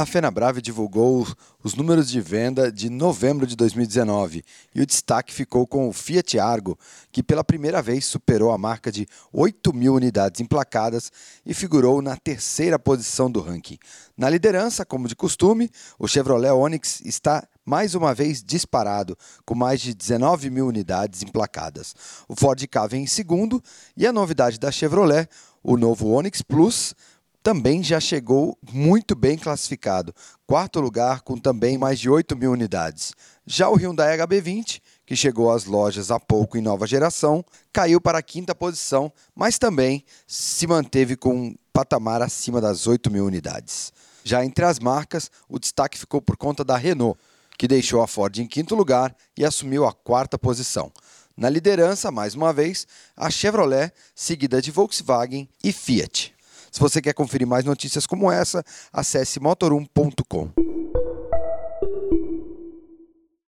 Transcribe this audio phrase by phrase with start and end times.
[0.00, 1.28] A Fenabrave divulgou
[1.62, 4.42] os números de venda de novembro de 2019
[4.74, 6.78] e o destaque ficou com o Fiat Argo,
[7.12, 11.12] que pela primeira vez superou a marca de 8 mil unidades emplacadas
[11.44, 13.76] e figurou na terceira posição do ranking.
[14.16, 19.82] Na liderança, como de costume, o Chevrolet Onix está mais uma vez disparado, com mais
[19.82, 21.94] de 19 mil unidades emplacadas.
[22.26, 23.62] O Ford Ka vem em segundo
[23.94, 25.28] e a novidade da Chevrolet,
[25.62, 26.94] o novo Onix Plus,
[27.42, 30.14] também já chegou muito bem classificado,
[30.46, 33.14] quarto lugar com também mais de 8 mil unidades.
[33.46, 38.18] Já o Hyundai HB20, que chegou às lojas há pouco em nova geração, caiu para
[38.18, 43.92] a quinta posição, mas também se manteve com um patamar acima das 8 mil unidades.
[44.22, 47.18] Já entre as marcas, o destaque ficou por conta da Renault,
[47.56, 50.92] que deixou a Ford em quinto lugar e assumiu a quarta posição.
[51.36, 52.86] Na liderança, mais uma vez,
[53.16, 56.29] a Chevrolet, seguida de Volkswagen e Fiat.
[56.70, 60.69] Se você quer conferir mais notícias como essa, acesse motor1.com.